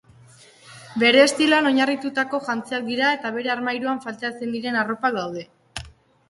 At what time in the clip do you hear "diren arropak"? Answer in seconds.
4.57-5.21